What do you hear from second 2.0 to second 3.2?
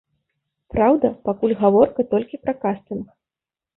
толькі пра кастынг.